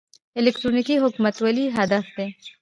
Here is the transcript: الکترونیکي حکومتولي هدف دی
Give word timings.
الکترونیکي 0.39 0.95
حکومتولي 1.03 1.65
هدف 1.77 2.05
دی 2.15 2.27